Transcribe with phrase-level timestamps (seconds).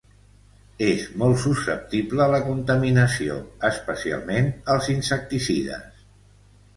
[0.85, 3.37] És molt susceptible a la contaminació,
[3.69, 6.01] especialment als insecticides.